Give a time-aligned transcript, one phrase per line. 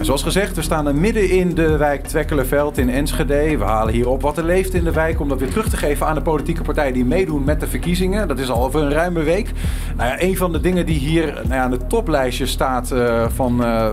[0.00, 3.58] Zoals gezegd, we staan midden in de wijk Twekkelenveld in Enschede.
[3.58, 5.76] We halen hier op wat er leeft in de wijk om dat weer terug te
[5.76, 8.28] geven aan de politieke partijen die meedoen met de verkiezingen.
[8.28, 9.52] Dat is al over een ruime week.
[9.96, 13.26] Nou ja, een van de dingen die hier nou ja, aan het toplijstje staat uh,
[13.28, 13.90] van uh,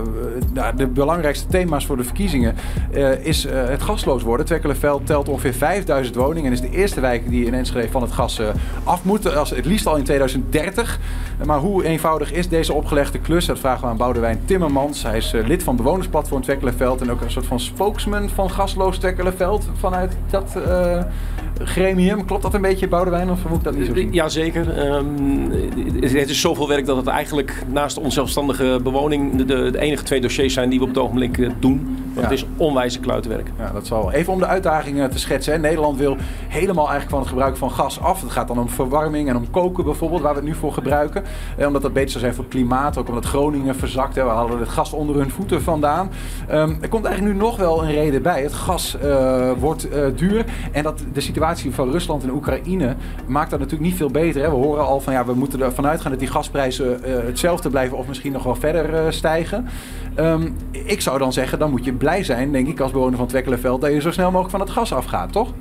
[0.76, 2.54] de belangrijkste thema's voor de verkiezingen
[2.94, 4.46] uh, is het gasloos worden.
[4.46, 8.12] Twekkelenveld telt ongeveer 5000 woningen en is de eerste wijk die in Enschede van het
[8.12, 8.40] gas
[8.84, 9.36] af moet.
[9.36, 11.00] Als, het liefst al in 2030.
[11.44, 13.46] Maar hoe eenvoudig is deze opgelegde klus?
[13.46, 15.02] Dat vragen we aan Boudewijn Timmermans.
[15.02, 18.98] Hij is lid van bewoners Platform Twekkelenveld en ook een soort van spokesman van Gasloos
[18.98, 21.02] Twekkelenveld vanuit dat uh,
[21.58, 22.24] gremium.
[22.24, 24.12] Klopt dat een beetje, Boudewijn, of moet ik dat niet zo zien?
[24.12, 24.94] Jazeker.
[24.94, 25.50] Um,
[26.00, 30.54] het is zoveel werk dat het eigenlijk naast onzelfstandige bewoning de, de, enige twee dossiers
[30.54, 31.96] zijn die we op het ogenblik eh, doen.
[32.16, 33.50] Want het is onwijze kluitenwerk.
[33.58, 34.12] Ja, dat zal.
[34.12, 35.52] Even om de uitdagingen te schetsen.
[35.52, 35.58] Hè.
[35.58, 36.16] Nederland wil
[36.48, 38.20] helemaal eigenlijk van het gebruik van gas af.
[38.22, 41.24] Het gaat dan om verwarming en om koken bijvoorbeeld, waar we het nu voor gebruiken.
[41.56, 44.14] Eh, omdat dat beter zou zijn voor het klimaat, ook omdat Groningen verzakt.
[44.14, 44.24] Hè.
[44.24, 46.10] We hadden het gas onder hun voeten vandaan.
[46.50, 48.42] Um, er komt eigenlijk nu nog wel een reden bij.
[48.42, 50.44] Het gas uh, wordt uh, duur.
[50.72, 54.42] En dat de situatie van Rusland en Oekraïne maakt dat natuurlijk niet veel beter.
[54.42, 54.48] Hè.
[54.48, 57.98] We horen al van ja, we moeten ervan uitgaan dat die gasprijzen uh, hetzelfde blijven
[57.98, 59.68] of misschien nog wel verder stijgen.
[60.18, 63.26] Um, ik zou dan zeggen, dan moet je blij zijn, denk ik, als bewoner van
[63.26, 65.52] Twekkelenveld, dat je zo snel mogelijk van het gas afgaat, toch?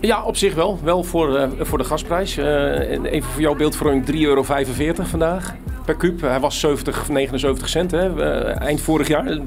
[0.00, 0.78] Ja, op zich wel.
[0.82, 2.38] Wel voor, uh, voor de gasprijs.
[2.38, 5.54] Uh, even voor jouw beeldvorming 3,45 euro vandaag
[5.84, 6.20] per kuub.
[6.20, 9.38] Hij was 70, 79 cent hè, eind vorig jaar.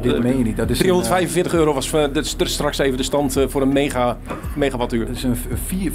[0.00, 0.56] Dit meen je niet.
[0.56, 4.16] Dat is 345 een, euro was dat is straks even de stand voor een mega,
[4.56, 5.06] megawattuur.
[5.06, 5.92] Dat is een vier.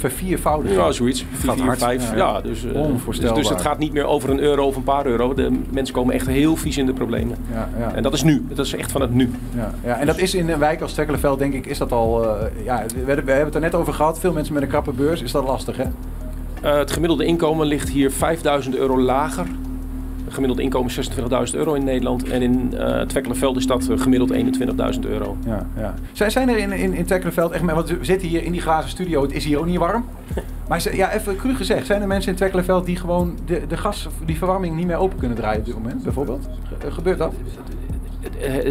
[0.64, 1.24] Ja, zoiets.
[1.32, 2.10] 4, 4 5.
[2.10, 3.34] Ja, ja dus, Onvoorstelbaar.
[3.34, 5.34] Dus, dus het gaat niet meer over een euro of een paar euro.
[5.34, 7.36] De mensen komen echt heel vies in de problemen.
[7.52, 7.94] Ja, ja.
[7.94, 8.46] En dat is nu.
[8.48, 9.30] Dat is echt van het nu.
[9.56, 9.98] Ja, ja.
[9.98, 12.24] En dat is in een wijk als Stekkelenveld, denk ik, is dat al...
[12.24, 14.20] Uh, ja, we, we hebben het er net over gehad.
[14.20, 15.22] Veel mensen met een krappe beurs.
[15.22, 15.84] Is dat lastig, hè?
[16.64, 19.46] Uh, het gemiddelde inkomen ligt hier 5000 euro lager
[20.28, 20.92] gemiddeld inkomen
[21.50, 22.28] 26.000 euro in Nederland.
[22.28, 24.32] En in uh, Twekkelenveld is dat gemiddeld
[24.94, 25.36] 21.000 euro.
[25.46, 25.94] Ja, ja.
[26.12, 27.64] Zijn, zijn er in, in, in Twekkelenveld echt...
[27.64, 29.22] Want we zitten hier in die glazen studio.
[29.22, 30.04] Het is hier ook niet warm.
[30.68, 31.86] Maar ja, even cru gezegd.
[31.86, 35.18] Zijn er mensen in Twekkelenveld die gewoon de, de gas, die verwarming niet meer open
[35.18, 36.02] kunnen draaien op dit moment?
[36.02, 36.48] Bijvoorbeeld?
[36.88, 37.34] Gebeurt dat?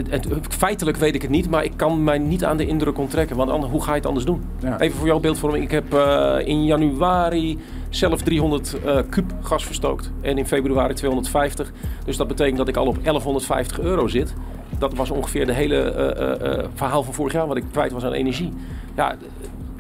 [0.10, 3.36] Het, feitelijk weet ik het niet, maar ik kan mij niet aan de indruk onttrekken.
[3.36, 4.44] Want anders, hoe ga je het anders doen?
[4.60, 4.80] Ja.
[4.80, 5.64] Even voor jouw beeldvorming.
[5.64, 7.60] Ik heb uh, in januari
[7.90, 10.12] zelf 300 uh, kub gas verstookt.
[10.22, 11.72] En in februari 250.
[12.06, 14.34] Dus dat betekent dat ik al op 1150 euro zit.
[14.78, 15.94] Dat was ongeveer de hele
[16.42, 18.54] uh, verhaal van vorig jaar wat ik kwijt was aan energie.
[18.96, 19.16] Ja,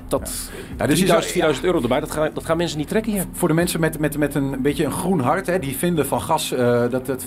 [0.07, 0.87] dat ja.
[0.87, 3.25] dus 3000, 4000 euro erbij, dat gaan, dat gaan mensen niet trekken hier.
[3.31, 6.21] Voor de mensen met, met, met een beetje een groen hart, hè, die vinden van
[6.21, 6.59] gas uh,
[6.89, 7.25] dat het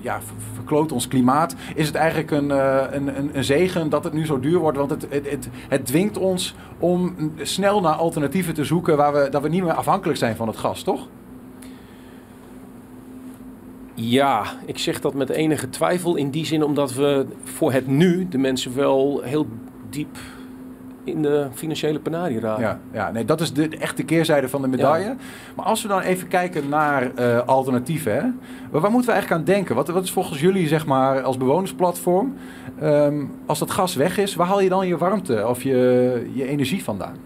[0.00, 0.20] ja,
[0.54, 4.26] verkloot ons klimaat, is het eigenlijk een, uh, een, een, een, zegen dat het nu
[4.26, 4.78] zo duur wordt.
[4.78, 9.28] Want het, het, het, het dwingt ons om snel naar alternatieven te zoeken waar we,
[9.30, 11.08] dat we niet meer afhankelijk zijn van het gas, toch?
[13.94, 18.28] Ja, ik zeg dat met enige twijfel in die zin omdat we voor het nu
[18.28, 19.46] de mensen wel heel
[19.90, 20.18] diep
[21.06, 22.62] in de financiële penarie raken.
[22.62, 25.16] Ja, ja nee, dat is de, de echte keerzijde van de medaille.
[25.56, 28.22] Maar als we dan even kijken naar uh, alternatieven, hè?
[28.70, 29.74] Waar, waar, moeten we eigenlijk aan denken?
[29.74, 32.34] Wat, wat is volgens jullie, zeg maar, als bewonersplatform,
[32.82, 36.46] um, als dat gas weg is, waar haal je dan je warmte of je, je
[36.46, 37.16] energie vandaan?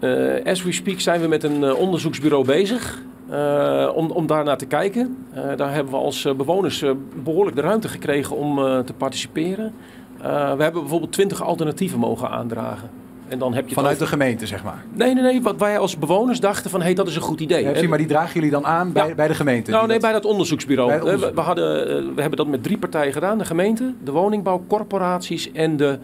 [0.00, 3.02] Uh, as we speak zijn we met een uh, onderzoeksbureau bezig.
[3.30, 5.16] Uh, om, om daar naar te kijken.
[5.56, 6.84] Daar hebben we als bewoners
[7.22, 9.72] behoorlijk de ruimte gekregen om te participeren.
[10.20, 12.90] Uh, we hebben bijvoorbeeld 20 alternatieven mogen aandragen.
[13.28, 14.84] En dan heb je Vanuit de gemeente, zeg maar?
[14.92, 15.42] Nee, nee, nee.
[15.42, 17.62] Wat wij als bewoners dachten van, hé, hey, dat is een goed idee.
[17.64, 19.14] Ja, maar die dragen jullie dan aan bij, ja.
[19.14, 19.70] bij de gemeente?
[19.70, 20.02] Nou, nee, dat...
[20.02, 20.88] bij dat onderzoeksbureau.
[20.88, 21.34] Bij onderzoek.
[21.34, 23.38] we, hadden, uh, we hebben dat met drie partijen gedaan.
[23.38, 25.98] De gemeente, de woningbouwcorporaties en de,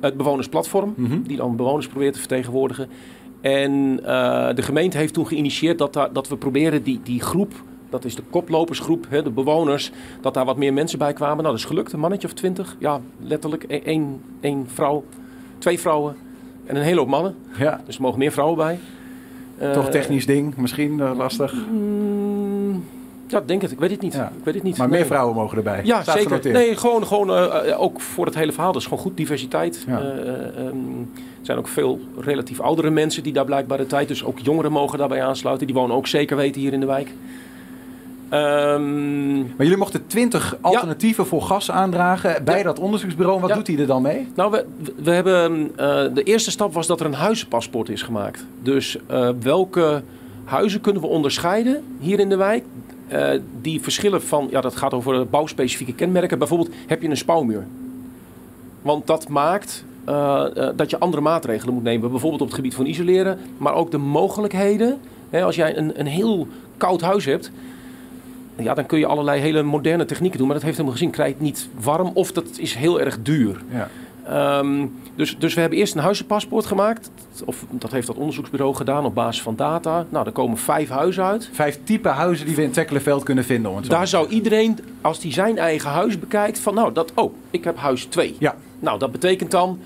[0.00, 0.94] het bewonersplatform.
[0.96, 1.22] Mm -hmm.
[1.22, 2.88] Die dan bewoners probeert te vertegenwoordigen.
[3.40, 3.72] En
[4.02, 7.52] uh, de gemeente heeft toen geïnitieerd dat, dat we proberen die, die groep
[7.90, 9.90] dat is de koplopersgroep, hè, de bewoners,
[10.20, 11.36] dat daar wat meer mensen bij kwamen.
[11.36, 12.76] Nou, dat is gelukt, een mannetje of twintig.
[12.78, 15.04] Ja, letterlijk e-, één, één vrouw,
[15.58, 16.16] twee vrouwen
[16.66, 17.34] en een hele hoop mannen.
[17.58, 17.80] Ja.
[17.86, 18.78] Dus er mogen meer vrouwen bij.
[19.72, 21.54] Toch uh, technisch ding, misschien uh, lastig?
[21.70, 22.84] Mm,
[23.26, 23.70] ja, denk het.
[23.70, 24.12] Ik weet het niet.
[24.12, 24.32] Ja.
[24.38, 24.76] Ik weet het niet.
[24.76, 24.98] Maar nee.
[24.98, 25.80] meer vrouwen mogen erbij.
[25.84, 26.52] Ja, Staat zeker.
[26.52, 28.72] Nee, gewoon, gewoon uh, ook voor het hele verhaal.
[28.72, 29.84] Dat is gewoon goed diversiteit.
[29.86, 30.00] Ja.
[30.58, 34.08] Um, er zijn ook veel relatief oudere mensen die daar blijkbaar de tijd.
[34.08, 35.66] Dus ook jongeren mogen daarbij aansluiten.
[35.66, 37.10] Die wonen ook zeker weten hier in de wijk.
[38.32, 41.30] Um, maar jullie mochten 20 alternatieven ja.
[41.30, 42.64] voor gas aandragen bij ja.
[42.64, 43.40] dat onderzoeksbureau.
[43.40, 43.54] Wat ja.
[43.54, 44.28] doet hij er dan mee?
[44.34, 44.66] Nou, we,
[44.96, 48.44] we hebben, uh, de eerste stap was dat er een huizenpaspoort is gemaakt.
[48.62, 50.02] Dus uh, welke
[50.44, 52.64] huizen kunnen we onderscheiden hier in de wijk?
[53.12, 53.30] Uh,
[53.60, 56.38] die verschillen van, ja, dat gaat over bouwspecifieke kenmerken.
[56.38, 57.66] Bijvoorbeeld, heb je een spouwmuur?
[58.82, 59.84] Want dat maakt
[60.76, 62.10] dat je andere maatregelen moet nemen.
[62.10, 64.98] Bijvoorbeeld op het gebied van isoleren, maar ook de mogelijkheden.
[65.30, 66.46] Hè, als jij een, een heel
[66.76, 67.50] koud huis hebt,
[68.58, 70.46] ja, dan kun je allerlei hele moderne technieken doen.
[70.46, 71.14] Maar dat heeft helemaal gezien.
[71.14, 73.62] Krijg je het niet warm of dat is heel erg duur.
[73.70, 73.88] Ja.
[74.28, 77.10] Ehm, dus, dus we hebben eerst een huizenpaspoort gemaakt.
[77.44, 80.06] Of dat heeft dat onderzoeksbureau gedaan op basis van data.
[80.08, 81.50] Nou, er komen vijf huizen uit.
[81.52, 83.88] Vijf type huizen die we in Tekkelenveld kunnen vinden.
[83.88, 87.76] Daar zou iedereen, als die zijn eigen huis bekijkt, van nou, dat, oh, ik heb
[87.76, 88.36] huis 2.
[88.38, 88.54] Ja.
[88.78, 89.78] Nou, dat betekent dan...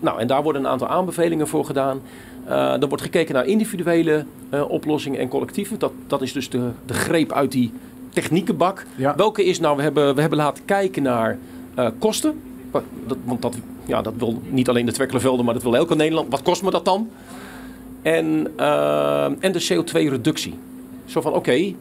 [0.00, 2.00] Nou, en daar worden een aantal aanbevelingen voor gedaan.
[2.48, 4.24] Uh, er wordt gekeken naar individuele
[4.54, 5.78] uh, oplossingen en collectieven.
[5.78, 7.72] Dat, dat is dus de, de greep uit die
[8.10, 8.86] techniekenbak.
[8.96, 9.14] Ja.
[9.16, 11.38] Welke is nou, we hebben, we hebben laten kijken naar
[11.78, 12.40] uh, kosten.
[13.06, 13.56] Dat, want dat,
[13.86, 16.30] ja, dat wil niet alleen de Twekkelenvelden, maar dat wil elke Nederland.
[16.30, 17.10] Wat kost me dat dan?
[18.02, 18.58] En,
[19.40, 20.54] en de CO2-reductie.
[21.04, 21.74] Zo van, oké,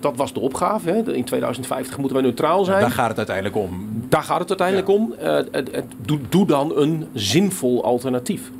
[0.00, 0.90] dat was de opgave.
[0.90, 1.14] Hè.
[1.14, 2.80] In 2050 moeten we neutraal zijn.
[2.80, 3.88] daar gaat het uiteindelijk om.
[4.08, 5.14] Daar gaat het uiteindelijk om.
[6.02, 8.50] doe, doe dan een zinvol alternatief.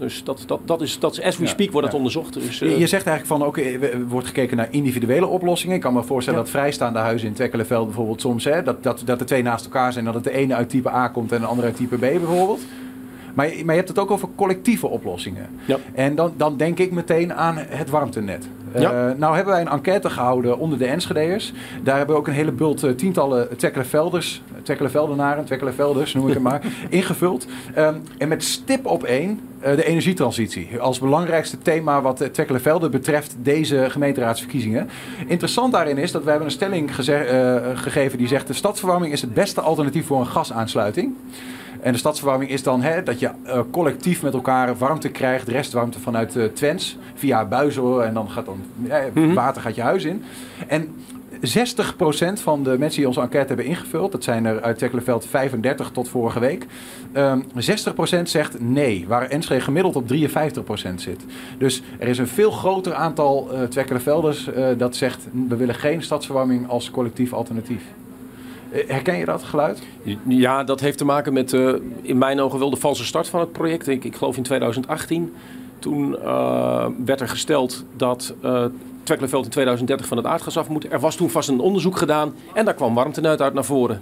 [0.00, 2.34] Dus dat, dat, dat, is, dat is, as we speak, wordt het onderzocht.
[2.34, 5.74] Dus, je eh, zegt eigenlijk van, oké, er wordt gekeken naar individuele oplossingen.
[5.74, 9.18] Ik kan me voorstellen dat vrijstaande huizen in Twekkelenveld bijvoorbeeld soms, hè, dat, dat, dat
[9.18, 11.46] de twee naast elkaar zijn, dat het de ene uit type A komt en de
[11.46, 12.60] andere uit type B bijvoorbeeld.
[13.34, 15.46] Maar, maar je hebt het ook over collectieve oplossingen.
[15.94, 18.48] En dan, dan denk ik meteen aan het warmtenet.
[18.74, 19.08] Ja.
[19.08, 21.52] Uh, nou hebben wij een enquête gehouden onder de Enschede'ers.
[21.82, 26.42] Daar hebben we ook een hele bult uh, tientallen Twekkelenvelders, Twekkelenveldenaren, Twekkelenvelders noem ik het
[26.42, 27.46] maar, ingevuld.
[27.78, 30.78] Um, en met stip op één uh, de energietransitie.
[30.80, 34.88] Als belangrijkste thema wat Twekkelenvelden betreft deze gemeenteraadsverkiezingen.
[35.26, 36.94] Interessant daarin is dat wij hebben een stelling
[37.74, 38.46] gegeven die zegt...
[38.46, 41.14] de stadsverwarming is het beste alternatief voor een gasaansluiting.
[41.82, 46.00] En de stadsverwarming is dan hè, dat je uh, collectief met elkaar warmte krijgt, restwarmte
[46.00, 48.60] vanuit uh, Twents, via buizen en dan gaat dan
[49.14, 50.22] mm water gaat je huis in.
[50.66, 50.94] En
[51.40, 51.42] 60%
[52.32, 56.08] van de mensen die onze enquête hebben ingevuld, dat zijn er uit Tekkelenveld 35 tot
[56.08, 56.66] vorige week,
[57.12, 61.24] um, ehm, 60% zegt nee, waar Enschede gemiddeld op 53% zit.
[61.58, 66.02] Dus er is een veel groter aantal uh, Twekkelenvelders uh, dat zegt we willen geen
[66.02, 67.82] stadsverwarming als collectief alternatief.
[68.72, 69.82] Eh, herken je dat geluid?
[70.26, 73.40] Ja, dat heeft te maken met uh, in mijn ogen wel de valse start van
[73.40, 73.88] het project.
[73.88, 75.34] Ik, ik geloof in 2018.
[75.78, 78.64] Toen uh, werd er gesteld dat uh,
[79.02, 80.92] Twekkelenveld in 2030 van het aardgas af moet.
[80.92, 84.00] Er was toen vast een onderzoek gedaan en daar kwam warmtenuit uit naar voren.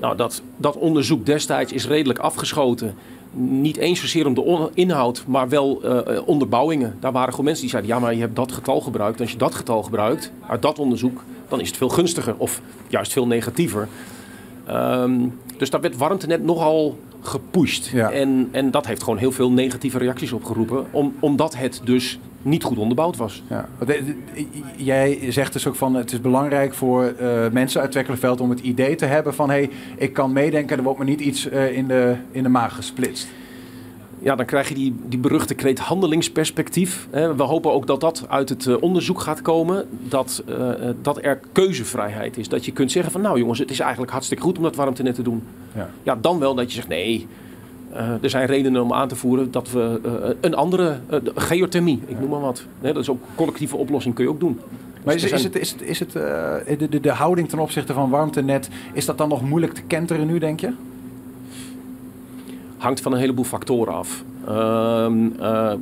[0.00, 2.94] Nou, dat, dat onderzoek destijds is redelijk afgeschoten.
[3.32, 6.96] Niet eens zozeer om de inhoud, maar wel uh, onderbouwingen.
[7.00, 9.20] Daar waren gewoon mensen die zeiden: ja, maar je hebt dat getal gebruikt.
[9.20, 13.12] Als je dat getal gebruikt uit dat onderzoek, dan is het veel gunstiger of juist
[13.12, 13.88] veel negatiever.
[14.70, 17.92] Um, dus daar werd warmtenet nogal gepusht.
[17.94, 22.62] En, en dat heeft gewoon heel veel negatieve reacties opgeroepen, om, omdat het dus niet
[22.62, 23.42] goed onderbouwd was.
[23.48, 23.68] Ja.
[24.76, 28.60] Jij zegt dus ook van het is belangrijk voor uh, mensen uit Twekkelenveld om het
[28.60, 31.76] idee te hebben van hé, hey, ik kan meedenken, er wordt me niet iets uh,
[31.76, 33.28] in, de, in de maag gesplitst
[34.18, 37.08] ja, dan krijg je die, die beruchte kreet handelingsperspectief.
[37.10, 39.86] We hopen ook dat dat uit het eh, onderzoek gaat komen.
[40.08, 40.70] Dat, uh,
[41.02, 42.48] dat er keuzevrijheid is.
[42.48, 45.14] Dat je kunt zeggen van nou jongens, het is eigenlijk hartstikke goed om dat warmtenet
[45.14, 45.42] te doen.
[45.74, 47.26] Ja, ja dan wel dat je zegt nee,
[47.92, 50.00] uh, er zijn redenen om aan te voeren dat we
[50.40, 51.00] een andere
[51.34, 52.64] geothermie, ik noem maar wat.
[52.80, 54.60] dat is ook een collectieve oplossing kun je ook doen.
[55.04, 58.10] Maar is, is, het, is het, is het de, de, de houding ten opzichte van
[58.10, 60.72] warmtenet, is dat dan nog moeilijk te kenteren nu, denk je?
[62.78, 64.24] Hangt van een heleboel factoren af.
[64.48, 65.06] Uh,
[65.40, 65.72] uh,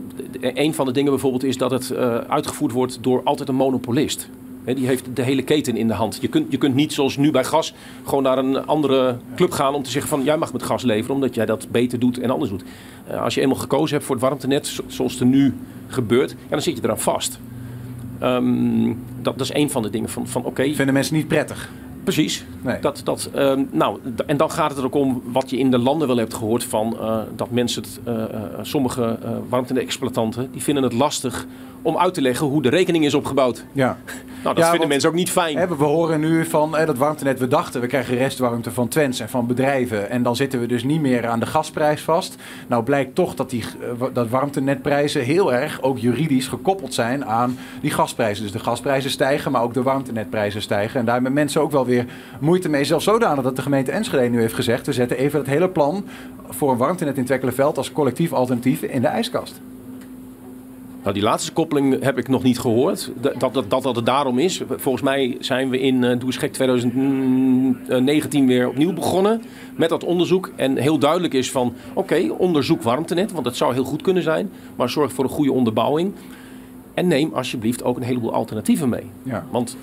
[0.41, 4.29] een van de dingen bijvoorbeeld is dat het uh, uitgevoerd wordt door altijd een monopolist.
[4.65, 6.19] Die heeft de hele keten in de hand.
[6.21, 9.75] Je kunt, je kunt niet zoals nu bij gas gewoon naar een andere club gaan
[9.75, 12.31] om te zeggen van jij mag met gas leveren omdat jij dat beter doet en
[12.31, 12.65] anders doet.
[13.11, 15.55] Uh, als je eenmaal gekozen hebt voor het warmtenet zoals er nu
[15.87, 17.39] gebeurt, ja, dan zit je eraan vast.
[18.23, 18.87] Um,
[19.23, 20.75] dat, dat, is een van de dingen van, van oké.
[20.75, 21.71] Vinden mensen niet prettig?
[22.07, 22.45] Precies.
[22.63, 22.81] Nee.
[22.81, 25.79] Dat, dat, uh, nou, en dan gaat het er ook om wat je in de
[25.79, 28.25] landen wel hebt gehoord van uh, dat mensen, het, uh,
[28.63, 31.47] sommige warmte-exploitanten, die vinden het lastig
[31.87, 33.65] om uit te leggen hoe de rekening is opgebouwd.
[33.73, 33.99] Ja.
[34.43, 35.57] Nou, dat vinden mensen ook niet fijn.
[35.57, 39.21] Hè, we horen nu van hè, dat warmtenet, we dachten we krijgen restwarmte van Twents
[39.21, 40.11] en van bedrijven.
[40.11, 42.37] En dan zitten we dus niet meer aan de gasprijs vast.
[42.67, 43.65] Nou blijkt toch dat die
[44.13, 48.43] dat warmtenetprijzen heel erg ook juridisch gekoppeld zijn aan die gasprijzen.
[48.43, 51.01] Dus de gasprijzen stijgen, maar ook de warmtenetprijzen stijgen.
[51.01, 52.07] En daar hebben mensen ook wel weer
[52.41, 52.85] moeite mee.
[52.85, 54.87] Zelfs zodanig dat de gemeente Enschede nu heeft gezegd...
[54.87, 56.07] we zetten even het hele plan
[56.49, 57.77] voor een warmtenet in Twekkelenveld...
[57.77, 59.61] als collectief alternatief in de ijskast.
[61.07, 63.11] Nou, die laatste koppeling heb ik nog niet gehoord.
[63.21, 64.63] Dat dat, dat, dat het daarom is.
[64.69, 69.43] Volgens mij zijn we in uh, Doe 2019 weer opnieuw begonnen
[69.77, 70.51] met dat onderzoek.
[70.57, 73.33] En heel duidelijk is van, oké, onderzoek warmtenet.
[73.33, 74.51] Want dat zou heel goed kunnen zijn.
[74.77, 76.13] Maar zorg voor een goede onderbouwing.
[76.95, 79.07] En neem alsjeblieft ook een heleboel alternatieven mee.
[79.23, 79.47] Ja.
[79.51, 79.77] Want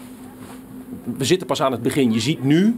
[1.17, 2.11] we zitten pas aan het begin.
[2.11, 2.77] Je ziet nu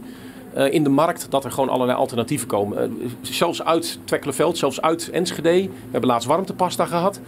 [0.56, 2.90] uh, in de markt dat er gewoon allerlei alternatieven komen.
[3.00, 5.62] Uh, zelfs uit Twekkelenveld, zelfs uit Enschede.
[5.62, 7.20] We hebben laatst warmtepasta gehad.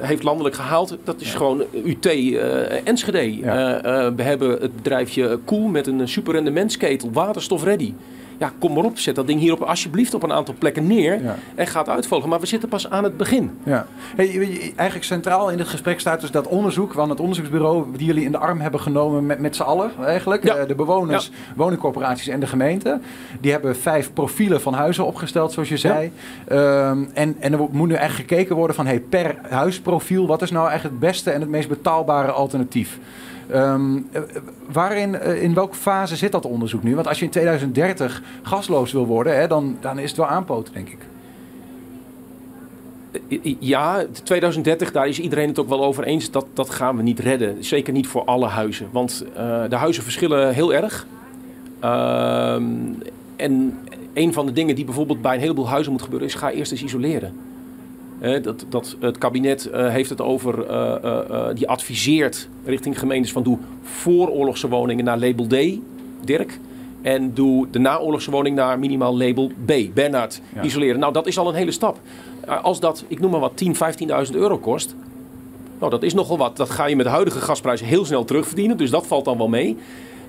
[0.00, 0.96] Heeft landelijk gehaald.
[1.04, 2.06] Dat is gewoon UT
[2.84, 3.40] Enschede.
[4.16, 7.92] we hebben het bedrijfje Cool met een super rendementsketel, waterstof ready
[8.38, 11.20] ja, kom maar op, zet dat ding hier op, alsjeblieft op een aantal plekken neer
[11.54, 12.28] en gaat uitvolgen.
[12.28, 13.50] Maar we zitten pas aan het begin.
[13.62, 13.86] Ja.
[14.16, 18.24] Hey, eigenlijk centraal in het gesprek staat dus dat onderzoek van het onderzoeksbureau die jullie
[18.24, 20.44] in de arm hebben genomen met, met z'n allen eigenlijk.
[20.44, 20.54] Ja.
[20.54, 23.00] Eh, de bewoners, woningcorporaties en de gemeente.
[23.40, 26.12] Die hebben vijf profielen van huizen opgesteld, zoals je zei.
[26.48, 30.50] Ehm, en, en er moet nu eigenlijk gekeken worden van hey, per huisprofiel, wat is
[30.50, 32.98] nou eigenlijk het beste en het meest betaalbare alternatief?
[33.54, 34.08] Um,
[34.72, 36.94] waarin, eh, in welke fase zit dat onderzoek nu?
[36.94, 40.72] Want als je in 2030 gasloos wil worden, hè, dan, dan is het wel aanpoten,
[40.72, 40.98] denk ik.
[43.58, 46.30] Ja, 2030, daar is iedereen het ook wel over eens.
[46.30, 47.64] Dat, dat gaan we niet redden.
[47.64, 48.88] Zeker niet voor alle huizen.
[48.92, 49.24] Want
[49.68, 51.06] de huizen verschillen heel erg.
[51.80, 52.64] Ehm,
[53.36, 53.78] en
[54.14, 56.72] een van de dingen die bijvoorbeeld bij een heleboel huizen moet gebeuren, is ga eerst
[56.72, 57.47] eens isoleren
[58.42, 63.58] dat, dat, het kabinet uh, heeft het over, uh, die adviseert richting gemeentes van doe
[63.82, 65.78] vooroorlogse woningen naar label D,
[66.24, 66.58] Dirk.
[67.02, 71.00] En doe de naoorlogse woning naar minimaal label B, Bernard, isoleren.
[71.00, 71.98] Nou, dat is al een hele stap.
[72.62, 73.74] als dat, ik noem maar wat, 10,
[74.28, 74.94] 15.000 euro kost,
[75.78, 76.56] nou, dat is nogal wat.
[76.56, 79.48] Dat ga je met de huidige gasprijzen heel snel terugverdienen, dus dat valt dan wel
[79.48, 79.76] mee.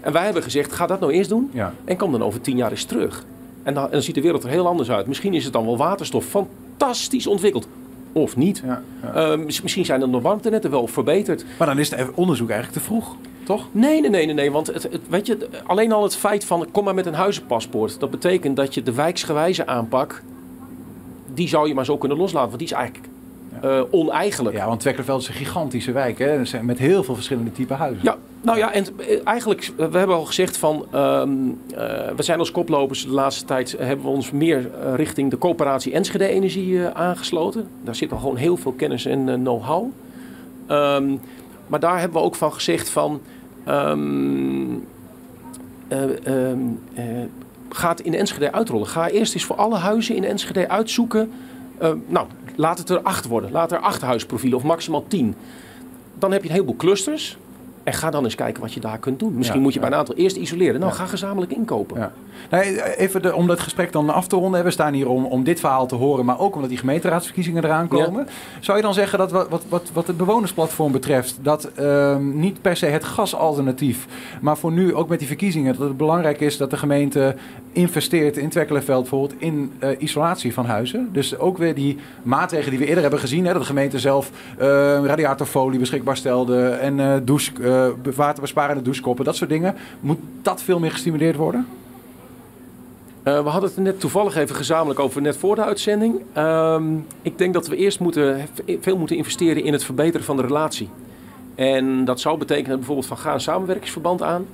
[0.01, 1.74] En wij hebben gezegd, ga dat nou eerst doen ja.
[1.86, 3.25] en kom dan over 10 jaar eens terug.
[3.63, 5.08] En dan, en dan ziet de wereld er heel anders uit.
[5.08, 7.67] Misschien is het dan wel waterstof fantastisch ontwikkeld
[8.11, 8.63] of niet.
[8.65, 11.45] Ja, ehm, misschien zijn nog warmtenetten wel verbeterd.
[11.57, 13.67] Maar dan is het onderzoek eigenlijk te vroeg, toch?
[13.71, 14.35] Nee, nee, nee, nee.
[14.35, 17.13] nee want het, het, weet je, alleen al het feit van kom maar met een
[17.13, 17.99] huizenpaspoort.
[17.99, 20.23] Dat betekent dat je de wijksgewijze aanpak,
[21.33, 22.47] die zou je maar zo kunnen loslaten.
[22.47, 23.08] Want die is eigenlijk
[23.65, 24.55] uh, oneigenlijk.
[24.55, 26.41] Ja, want Twekkerveld is een gigantische wijk, hè?
[26.61, 28.03] Met heel veel verschillende type huizen.
[28.03, 31.29] Ja, nou ja, en eh, eigenlijk, we hebben al gezegd van, ehm,
[31.75, 35.93] eh, we zijn als koplopers de laatste tijd, hebben we ons meer richting de coöperatie
[35.93, 37.67] Enschede Energie aangesloten.
[37.83, 39.87] Daar zit al gewoon heel veel kennis en know-how.
[40.67, 41.15] Ehm,
[41.67, 43.21] maar daar hebben we ook van gezegd van,
[43.67, 44.87] um,
[47.69, 48.87] ga het in Enschede uitrollen.
[48.87, 51.31] Ga eerst eens voor alle huizen in Enschede uitzoeken.
[52.07, 52.27] nou,
[52.59, 53.51] Laat het er acht worden.
[53.51, 55.35] Laat er acht huisprofielen of maximaal tien.
[56.13, 57.37] Dan heb je een heleboel clusters.
[57.89, 59.34] En ga dan eens kijken wat je daar kunt doen.
[59.34, 60.79] Misschien moet je bij een aantal eerst isoleren.
[60.79, 62.12] Nou, ga gezamenlijk inkopen.
[62.50, 64.63] Nee, even de, om dat gesprek dan af te ronden.
[64.63, 67.88] We staan hier om, om dit verhaal te horen, maar ook omdat die gemeenteraadsverkiezingen eraan
[67.88, 68.27] komen.
[68.60, 72.62] Zou je dan zeggen dat wat, wat, wat, wat het bewonersplatform betreft, dat ehm, niet
[72.62, 74.08] per se het gasalternatief,
[74.41, 77.36] maar voor nu ook met die verkiezingen, dat het belangrijk is dat de gemeente
[77.72, 81.10] investeert in Twekkelenveld bijvoorbeeld in uh, isolatie van huizen.
[81.12, 84.31] Dus ook weer die maatregelen die we eerder hebben gezien, hè, dat de gemeente zelf
[84.60, 84.65] uh,
[85.03, 87.51] radiatorfolie beschikbaar stelde en uh, douche,
[88.15, 89.75] waterbesparende douchekoppen, dat soort dingen.
[90.00, 91.67] Moet dat veel meer gestimuleerd worden?
[93.24, 96.21] Uh, we hadden het net toevallig even gezamenlijk over net voor de uitzending.
[96.38, 96.81] Uh,
[97.21, 98.48] ik denk dat we eerst moeten,
[98.81, 100.89] veel moeten investeren in het verbeteren van de relatie.
[101.55, 104.45] En dat zou betekenen bijvoorbeeld van ga een samenwerkingsverband aan.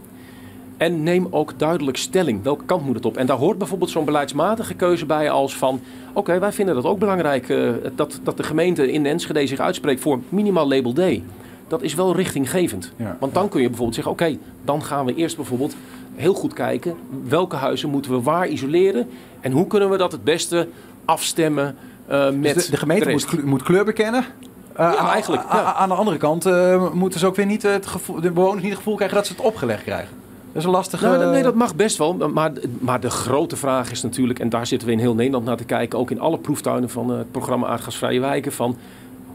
[0.78, 2.44] En neem ook duidelijk stelling.
[2.44, 3.18] Welke kant moet het op?
[3.18, 5.82] En daar hoort bijvoorbeeld zo'n beleidsmatige keuze bij als van...
[6.14, 10.02] oké, wij vinden dat ook belangrijk uh, dat, dat de gemeente in Enschede zich uitspreekt
[10.02, 11.22] voor minimaal label D.
[11.68, 12.92] Dat is wel richtinggevend.
[13.20, 15.76] Want dan kun je bijvoorbeeld zeggen, oké, dan gaan we eerst bijvoorbeeld
[16.16, 16.96] heel goed kijken
[17.28, 20.68] welke huizen moeten we waar isoleren en hoe kunnen we dat het beste
[21.06, 21.76] afstemmen
[22.10, 24.22] uh, met dus de, de gemeente moet, moet, kleur bekennen.
[24.22, 25.44] Uh, ja, aan, eigenlijk.
[25.50, 28.70] Aan de andere kant uh, moeten ze ook weer niet het gevoel, de bewoners niet
[28.70, 30.24] het gevoel krijgen dat ze het opgelegd krijgen.
[30.48, 31.06] Dat is een lastige.
[31.06, 32.14] Nou, nee, dat mag best wel.
[32.14, 35.58] Maar, maar de grote vraag is natuurlijk, en daar zitten we in heel Nederland naar
[35.58, 38.78] te kijken, ook in alle proeftuinen van het programma Aardgasvrije Wijken, van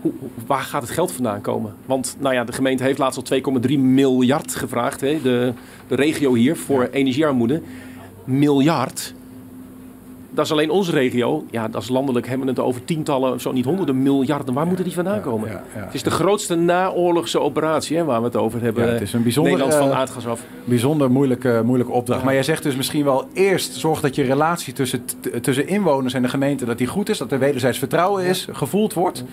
[0.00, 0.12] hoe,
[0.46, 1.74] waar gaat het geld vandaan komen?
[1.86, 5.00] Want nou ja, de gemeente heeft laatst al 2,3 miljard gevraagd.
[5.00, 5.20] Hè?
[5.22, 5.52] De,
[5.88, 7.62] de regio hier voor energiearmoede.
[8.24, 9.14] Miljard.
[10.30, 11.44] Dat is alleen onze regio.
[11.50, 14.54] Ja, dat is landelijk hebben we het over tientallen, zo niet honderden miljarden.
[14.54, 15.48] Waar moeten die vandaan komen?
[15.50, 18.92] Ja, het is de grootste naoorlogse operatie hè, waar we het over hebben.
[18.92, 20.44] het is een bijzonder, Nederland van eh, aardgas af.
[20.64, 22.24] Bijzonder moeilijke, moeilijke opdracht.
[22.24, 25.04] Maar jij zegt dus misschien wel eerst zorg dat je relatie tussen,
[25.40, 27.18] tussen inwoners en de gemeente dat die goed is.
[27.18, 29.24] Dat er wederzijds vertrouwen is, gevoeld wordt.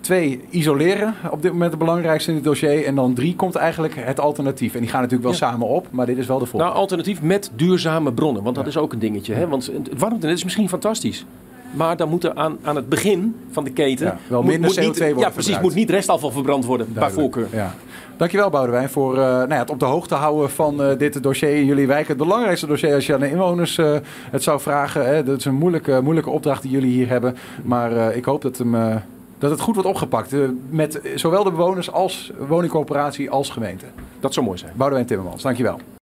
[0.00, 2.84] Twee, isoleren op dit moment het belangrijkste in het dossier.
[2.84, 4.74] En dan drie komt eigenlijk het alternatief.
[4.74, 6.72] En die gaan natuurlijk wel samen op, maar dit is wel de volgende.
[6.72, 8.42] Nou, alternatief met duurzame bronnen.
[8.42, 9.34] Want dat is ook een dingetje.
[9.34, 9.48] Hè?
[9.48, 11.24] Want het warmtenet is misschien fantastisch.
[11.70, 14.18] Maar dan moet er aan, aan het begin van de keten...
[14.26, 15.60] wel minder CO2 niet, worden Ja, precies.
[15.60, 17.58] moet niet restafval verbrand worden, Duidelijk, bij voorkeur.
[17.58, 17.74] Ja.
[18.16, 21.56] Dankjewel Boudewijn voor uh, nou ja, het op de hoogte houden van uh, dit dossier
[21.56, 22.08] in jullie wijk.
[22.08, 23.96] Het belangrijkste dossier als je aan de inwoners uh,
[24.30, 25.06] het zou vragen.
[25.06, 25.24] Hè.
[25.24, 27.36] Dat is een moeilijke, moeilijke opdracht die jullie hier hebben.
[27.64, 28.74] Maar ik hoop dat hem
[29.38, 30.32] dat het goed wordt opgepakt.
[30.32, 33.84] Uh, met zowel de bewoners als woningcorporatie als gemeente.
[34.20, 34.72] Dat zou mooi zijn.
[34.76, 35.97] Boudewijn Timmermans, dankjewel.